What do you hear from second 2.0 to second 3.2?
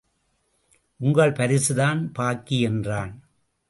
பாக்கி என்றான்.